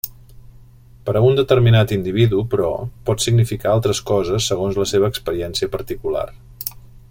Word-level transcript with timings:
Per 1.09 1.13
a 1.17 1.19
un 1.25 1.35
determinat 1.39 1.93
individu, 1.97 2.39
però, 2.55 2.71
pot 3.11 3.23
significar 3.27 3.75
altres 3.75 4.03
coses 4.13 4.49
segons 4.53 4.81
la 4.83 4.89
seva 4.95 5.11
experiència 5.15 5.71
particular. 5.77 6.27